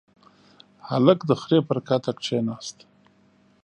[0.89, 2.77] هلک د خرې پر کته کېناست.